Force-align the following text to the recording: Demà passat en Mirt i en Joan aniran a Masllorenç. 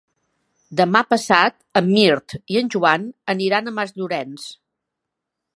Demà 0.79 1.01
passat 1.13 1.57
en 1.83 1.91
Mirt 1.91 2.37
i 2.55 2.59
en 2.63 2.73
Joan 2.77 3.07
aniran 3.37 3.69
a 3.73 3.77
Masllorenç. 3.81 4.53